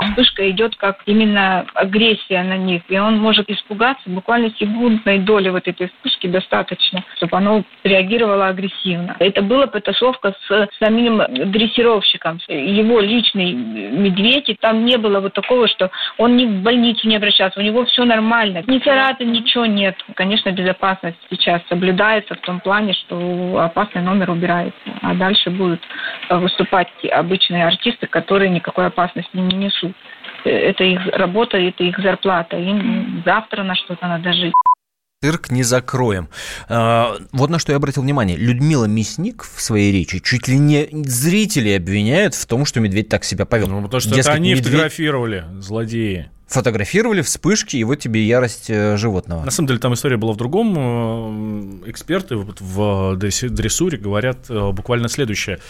[0.00, 5.68] вспышка идет как именно агрессия на них, и он может испугаться буквально секундной доли вот
[5.68, 9.16] этой вспышки достаточно, чтобы оно реагировало агрессивно.
[9.18, 15.68] Это была потасовка с самим дрессировщиком, его личный медведь, и там не было вот такого,
[15.68, 19.96] что он ни в больницу не обращался, у него все нормально, ни царапин, ничего нет.
[20.14, 25.80] Конечно, безопасность сейчас соблюдается в том плане, что опасный номер убирается, а дальше будут
[26.28, 29.89] выступать обычные артисты, которые никакой опасности не несут.
[30.44, 32.56] Это их работа, это их зарплата.
[32.56, 34.54] Им завтра на что-то надо жить
[35.22, 36.30] цирк не закроем.
[36.70, 38.38] А, вот на что я обратил внимание.
[38.38, 43.24] Людмила Мясник в своей речи чуть ли не зрителей обвиняет в том, что медведь так
[43.24, 43.68] себя повел.
[43.68, 44.64] Ну, потому что Дескать, это они медведь...
[44.64, 49.44] фотографировали, злодеи фотографировали вспышки, и вот тебе ярость э, животного.
[49.44, 51.82] На самом деле там история была в другом.
[51.84, 55.60] Э, эксперты в дрессуре говорят э, буквально следующее.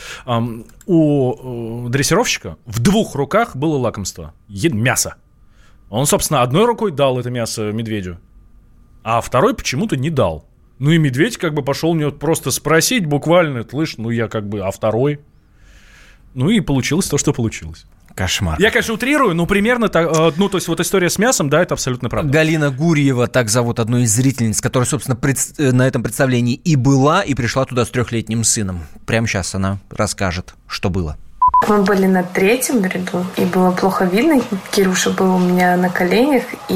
[0.87, 4.33] У дрессировщика в двух руках было лакомство.
[4.49, 5.17] Мясо.
[5.91, 8.19] Он, собственно, одной рукой дал это мясо медведю,
[9.03, 10.47] а второй почему-то не дал.
[10.79, 14.61] Ну и медведь как бы пошел мне просто спросить буквально, слышь, ну я как бы,
[14.61, 15.21] а второй?
[16.35, 17.87] Ну и получилось то, что получилось.
[18.15, 18.61] Кошмар.
[18.61, 21.63] Я, конечно, утрирую, но примерно так, э, ну, то есть вот история с мясом, да,
[21.63, 22.31] это абсолютно правда.
[22.31, 25.39] Галина Гурьева, так зовут одну из зрительниц, которая, собственно, пред...
[25.59, 28.81] Э, на этом представлении и была, и пришла туда с трехлетним сыном.
[29.07, 31.17] Прямо сейчас она расскажет, что было.
[31.69, 34.43] Мы были на третьем ряду, и было плохо видно.
[34.71, 36.75] Кируша был у меня на коленях, и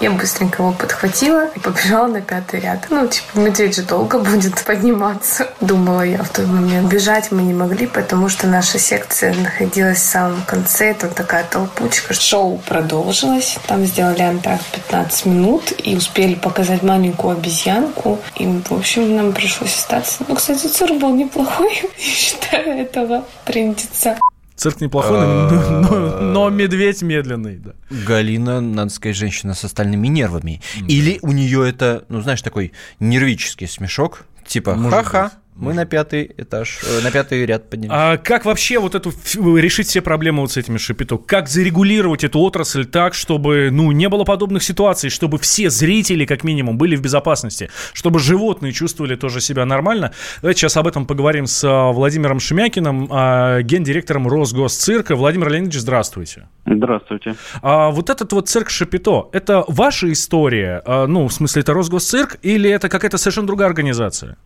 [0.00, 2.86] я быстренько его подхватила и побежала на пятый ряд.
[2.90, 6.88] Ну, типа, медведь же долго будет подниматься, думала я в тот момент.
[6.88, 10.94] Бежать мы не могли, потому что наша секция находилась в самом конце.
[10.94, 12.14] Там такая толпучка.
[12.14, 13.56] Шоу продолжилось.
[13.66, 18.18] Там сделали антракт 15 минут и успели показать маленькую обезьянку.
[18.36, 20.24] И, в общем, нам пришлось остаться.
[20.26, 24.18] Ну, кстати, цирк был неплохой, считаю этого принца.
[24.58, 27.74] Цирк неплохой, но, но, но медведь медленный, да.
[27.90, 30.60] Галина, надо сказать, женщина с остальными нервами.
[30.88, 36.78] Или у нее это, ну, знаешь, такой нервический смешок, типа ха-ха, мы на пятый этаж,
[36.84, 37.92] э, на пятый ряд поднялись.
[37.92, 39.10] А как вообще вот эту
[39.56, 41.18] решить все проблемы вот с этими шапито?
[41.18, 46.44] Как зарегулировать эту отрасль так, чтобы ну не было подобных ситуаций, чтобы все зрители как
[46.44, 50.12] минимум были в безопасности, чтобы животные чувствовали тоже себя нормально?
[50.42, 55.16] Давайте сейчас об этом поговорим с а, Владимиром Шемякиным, а, гендиректором Росгосцирка.
[55.16, 56.48] Владимир Леонидович, здравствуйте.
[56.66, 57.34] Здравствуйте.
[57.62, 60.82] А вот этот вот цирк Шапито, это ваша история?
[60.86, 64.36] А, ну, в смысле, это Росгосцирк или это какая-то совершенно другая организация?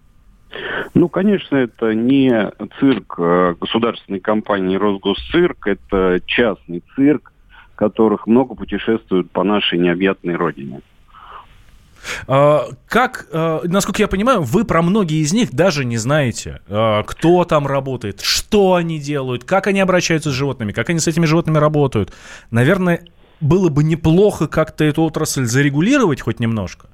[0.95, 7.33] Ну, конечно, это не цирк а государственной компании «Росгосцирк», это частный цирк,
[7.75, 10.83] которых много путешествуют по нашей необъятной родине.
[12.27, 17.45] А, как, а, насколько я понимаю, вы про многие из них даже не знаете, кто
[17.45, 21.59] там работает, что они делают, как они обращаются с животными, как они с этими животными
[21.59, 22.13] работают.
[22.51, 23.03] Наверное,
[23.41, 26.89] было бы неплохо как-то эту отрасль зарегулировать хоть немножко.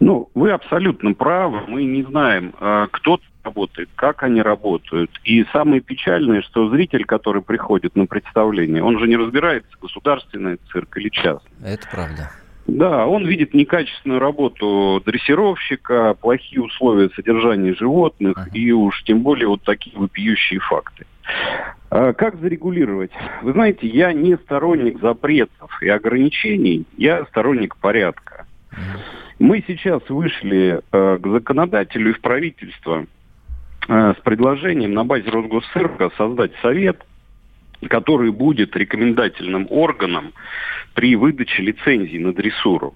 [0.00, 1.62] Ну, вы абсолютно правы.
[1.66, 5.10] Мы не знаем, а, кто работает, как они работают.
[5.24, 10.96] И самое печальное, что зритель, который приходит на представление, он же не разбирается, государственный цирк
[10.96, 11.50] или частный.
[11.62, 12.30] Это правда.
[12.66, 18.54] Да, он видит некачественную работу дрессировщика, плохие условия содержания животных uh-huh.
[18.54, 21.04] и уж тем более вот такие вопиющие факты.
[21.90, 23.10] А как зарегулировать?
[23.42, 28.46] Вы знаете, я не сторонник запретов и ограничений, я сторонник порядка.
[28.72, 29.23] Uh-huh.
[29.38, 33.06] Мы сейчас вышли э, к законодателю и в правительство
[33.88, 37.04] э, с предложением на базе Росгосцирка создать совет,
[37.88, 40.32] который будет рекомендательным органом
[40.94, 42.94] при выдаче лицензий на дрессуру.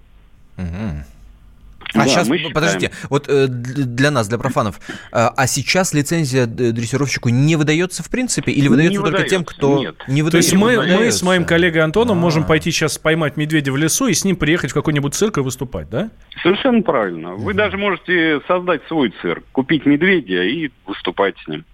[1.93, 7.29] А да, сейчас, подождите, вот э, для нас, для профанов, э, а сейчас лицензия дрессировщику
[7.29, 9.95] не выдается в принципе или выдается не только выдается, тем, кто нет.
[10.07, 10.51] не выдается?
[10.51, 12.21] То есть мы, мы с моим коллегой Антоном А-а-а.
[12.21, 15.41] можем пойти сейчас поймать медведя в лесу и с ним приехать в какой-нибудь цирк и
[15.41, 16.09] выступать, да?
[16.43, 17.35] Совершенно правильно.
[17.35, 21.65] Вы даже можете создать свой цирк, купить медведя и выступать с ним,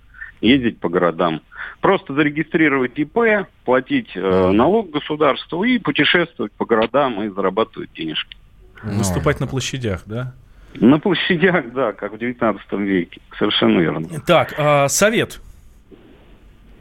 [0.41, 1.41] ездить по городам.
[1.81, 8.35] Просто зарегистрировать ИП, платить э, налог государству и путешествовать по городам и зарабатывать денежки.
[8.83, 10.33] Выступать на площадях, да?
[10.75, 13.21] На площадях, да, как в 19 веке.
[13.37, 14.07] Совершенно верно.
[14.25, 15.39] Так, а, совет,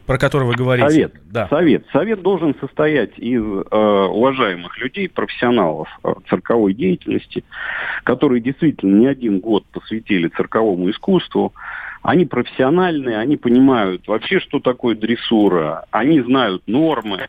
[0.06, 0.88] про который вы говорите.
[0.90, 1.14] Совет.
[1.30, 1.48] Да.
[1.48, 1.86] Совет.
[1.92, 7.44] Совет должен состоять из э, уважаемых людей, профессионалов э, цирковой деятельности,
[8.04, 11.54] которые действительно не один год посвятили цирковому искусству.
[12.02, 17.28] Они профессиональные, они понимают вообще, что такое дрессура, они знают нормы.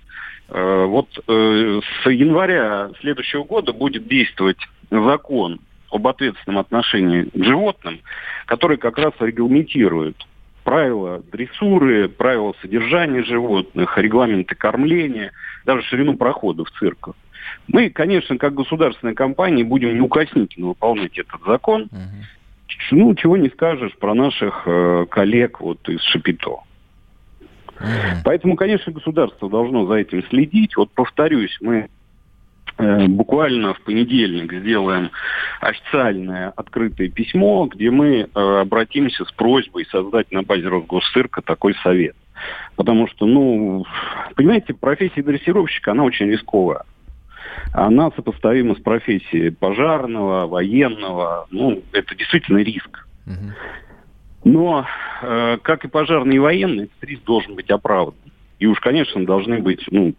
[0.49, 4.59] Э, вот э, с января следующего года будет действовать
[4.91, 5.59] закон
[5.91, 7.99] об ответственном отношении к животным,
[8.45, 10.15] который как раз регламентирует
[10.63, 15.31] правила дрессуры, правила содержания животных, регламенты кормления,
[15.65, 17.15] даже ширину прохода в цирках.
[17.67, 21.83] Мы, конечно, как государственная компания будем неукоснительно выполнять этот закон.
[21.83, 22.91] Угу.
[22.91, 26.59] Ну, чего не скажешь про наших э, коллег вот из Шапито.
[27.79, 28.21] Угу.
[28.23, 30.75] Поэтому, конечно, государство должно за этим следить.
[30.77, 31.89] Вот повторюсь, мы
[32.77, 35.11] Э, буквально в понедельник сделаем
[35.61, 42.15] официальное открытое письмо, где мы э, обратимся с просьбой создать на базе Росгосцирка такой совет.
[42.75, 43.85] Потому что, ну,
[44.35, 46.83] понимаете, профессия дрессировщика, она очень рисковая.
[47.73, 51.47] Она сопоставима с профессией пожарного, военного.
[51.51, 53.07] Ну, это действительно риск.
[54.45, 54.85] Но,
[55.21, 58.15] э, как и пожарный и военный, этот риск должен быть оправдан.
[58.59, 60.13] И уж, конечно, должны быть ну,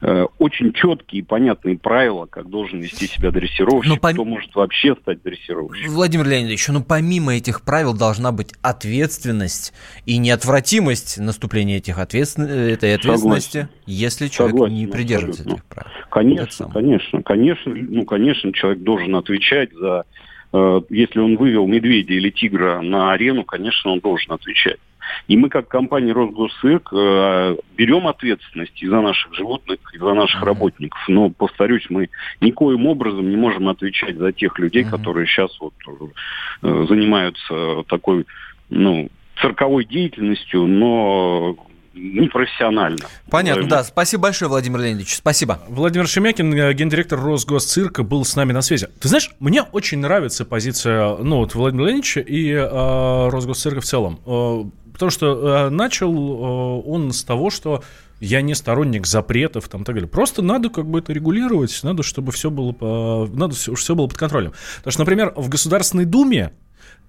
[0.00, 4.12] Э, очень четкие и понятные правила, как должен вести себя дрессировщик, но пом...
[4.12, 5.92] кто может вообще стать дрессировщиком.
[5.92, 9.72] Владимир Леонидович, ну помимо этих правил должна быть ответственность
[10.06, 12.44] и неотвратимость наступления этих ответствен...
[12.44, 13.70] этой ответственности, Согласен.
[13.86, 15.62] если человек Согласен, не придерживается абсолютно.
[15.62, 15.90] этих правил.
[16.10, 22.30] Конечно, конечно, конечно, ну, конечно, человек должен отвечать за э, если он вывел медведя или
[22.30, 24.78] тигра на арену, конечно, он должен отвечать.
[25.26, 30.42] И мы, как компания Росгосцирк, э, берем ответственность и за наших животных, и за наших
[30.42, 31.00] работников.
[31.08, 32.08] Но, повторюсь, мы
[32.40, 38.26] никоим образом не можем отвечать за тех людей, которые сейчас вот э, занимаются такой,
[38.70, 39.08] ну,
[39.40, 41.56] цирковой деятельностью, но
[41.98, 42.98] непрофессионально.
[43.30, 43.84] Понятно, да.
[43.84, 45.16] Спасибо большое, Владимир Леонидович.
[45.16, 45.60] Спасибо.
[45.68, 48.88] Владимир Шемякин, э, гендиректор Росгосцирка, был с нами на связи.
[49.00, 54.20] Ты знаешь, мне очень нравится позиция, ну, вот Владимира Леонидовича и э, Росгосцирка в целом.
[54.26, 57.82] Э, потому что э, начал э, он с того, что
[58.20, 60.10] я не сторонник запретов там так далее.
[60.10, 64.06] Просто надо как бы это регулировать, надо, чтобы все было, по, надо все, все было
[64.08, 64.52] под контролем.
[64.78, 66.52] Потому что, например, в Государственной Думе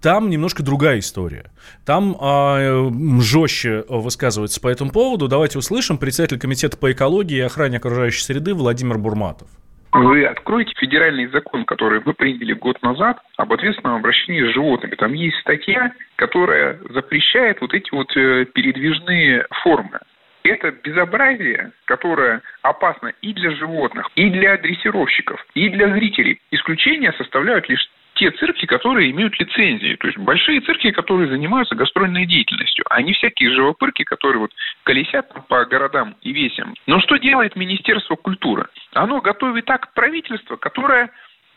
[0.01, 1.45] там немножко другая история.
[1.85, 5.27] Там а, жестче высказывается по этому поводу.
[5.27, 9.47] Давайте услышим председатель комитета по экологии и охране окружающей среды Владимир Бурматов.
[9.91, 14.95] Вы откроете федеральный закон, который вы приняли год назад об ответственном обращении с животными.
[14.95, 19.99] Там есть статья, которая запрещает вот эти вот э, передвижные формы.
[20.43, 26.39] Это безобразие, которое опасно и для животных, и для дрессировщиков, и для зрителей.
[26.51, 32.25] Исключения составляют лишь те цирки, которые имеют лицензии, то есть большие цирки, которые занимаются гастрольной
[32.25, 34.51] деятельностью, а не всякие живопырки, которые вот
[34.83, 36.75] колесят по городам и весям.
[36.85, 38.67] Но что делает Министерство культуры?
[38.93, 41.11] Оно готовит акт правительства, которое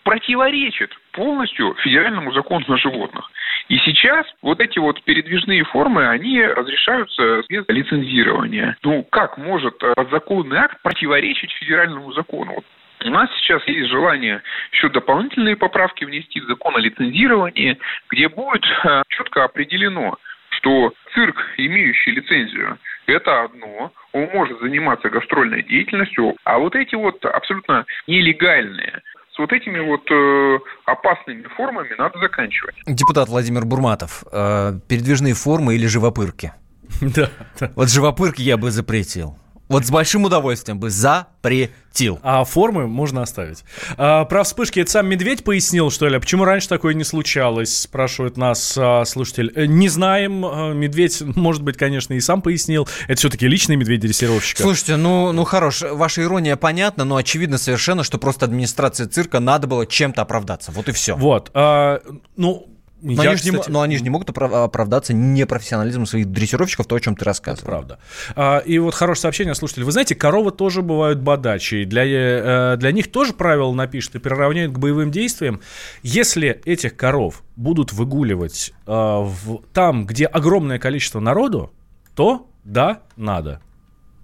[0.05, 3.31] противоречит полностью федеральному закону о животных.
[3.68, 8.77] И сейчас вот эти вот передвижные формы, они разрешаются без лицензирования.
[8.83, 12.62] Ну, как может законный акт противоречить федеральному закону?
[13.05, 17.79] У нас сейчас есть желание еще дополнительные поправки внести в закон о лицензировании,
[18.11, 20.17] где будет э, четко определено,
[20.51, 27.25] что цирк, имеющий лицензию, это одно, он может заниматься гастрольной деятельностью, а вот эти вот
[27.25, 29.03] абсолютно нелегальные,
[29.35, 32.77] с вот этими вот э, опасными формами надо заканчивать.
[32.87, 36.53] Депутат Владимир Бурматов, э, передвижные формы или живопырки?
[37.01, 37.31] Да.
[37.75, 39.38] Вот живопырки я бы запретил.
[39.72, 42.20] Вот с большим удовольствием бы запретил.
[42.22, 43.64] А формы можно оставить.
[43.96, 46.18] А, про вспышки это сам Медведь пояснил, что ли?
[46.18, 49.50] Почему раньше такое не случалось, спрашивает нас а, слушатель.
[49.54, 50.44] Э, не знаем.
[50.44, 52.87] А, медведь, может быть, конечно, и сам пояснил.
[53.08, 54.58] Это все-таки личный медведь-дрессировщик.
[54.58, 59.66] Слушайте, ну, ну хорош, ваша ирония понятна, но очевидно совершенно, что просто администрация цирка надо
[59.66, 60.70] было чем-то оправдаться.
[60.70, 61.16] Вот и все.
[61.16, 61.50] Вот.
[61.54, 62.00] А,
[62.37, 62.71] ну,
[63.03, 63.69] но, я, они кстати...
[63.69, 67.67] не, но они же не могут оправдаться непрофессионализмом своих дрессировщиков, то, о чем ты рассказывал.
[67.67, 67.99] Правда.
[68.37, 69.83] А, и вот хорошее сообщение, слушатели.
[69.83, 71.85] Вы знаете, коровы тоже бывают бодачи.
[71.85, 75.61] Для, э, для них тоже правила напишут и приравняют к боевым действиям.
[76.03, 81.73] Если этих коров будут выгуливать э, в, там, где огромное количество народу,
[82.15, 83.61] то да, надо.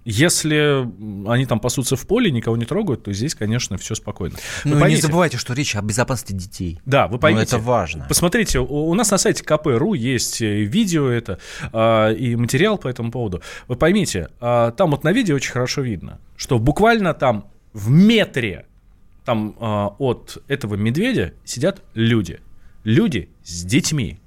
[0.05, 0.87] Если
[1.29, 4.35] они там пасутся в поле, никого не трогают, то здесь, конечно, все спокойно.
[4.63, 6.79] Вы ну, поймите, не забывайте, что речь о безопасности детей.
[6.85, 7.47] Да, вы поймите.
[7.51, 8.05] Ну, это важно.
[8.07, 11.39] Посмотрите, у, нас на сайте КП.ру есть видео это
[11.73, 13.41] а, и материал по этому поводу.
[13.67, 18.65] Вы поймите, а, там вот на видео очень хорошо видно, что буквально там в метре
[19.25, 22.39] там а, от этого медведя сидят люди.
[22.83, 24.19] Люди с детьми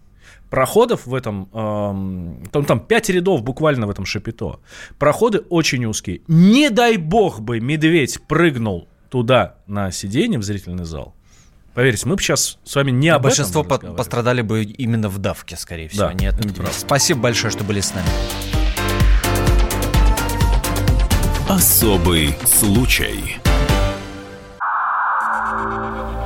[0.51, 4.61] проходов в этом, э, там, там 5 рядов буквально в этом шапито.
[4.99, 6.21] Проходы очень узкие.
[6.29, 11.15] Не дай бог бы медведь прыгнул туда на сиденье в зрительный зал.
[11.75, 15.19] Поверьте, мы бы сейчас с вами не об Большинство этом по пострадали бы именно в
[15.19, 16.09] давке, скорее всего.
[16.09, 16.35] Да, Нет,
[16.73, 18.09] Спасибо большое, что были с нами.
[21.49, 23.37] Особый случай.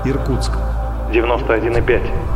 [0.04, 0.52] Иркутск.
[1.12, 2.36] 91,5.